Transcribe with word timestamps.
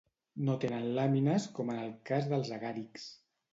No 0.45 0.55
tenen 0.63 0.87
làmines 0.95 1.45
com 1.59 1.71
en 1.75 1.83
el 1.83 1.93
cas 2.13 2.29
dels 2.35 2.53
agàrics. 2.59 3.09